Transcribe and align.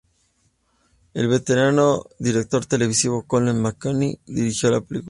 El 1.13 1.27
veterano 1.27 2.07
director 2.17 2.65
televisivo 2.65 3.27
Colm 3.27 3.61
McCarthy 3.63 4.19
dirigió 4.25 4.71
la 4.71 4.81
película. 4.81 4.99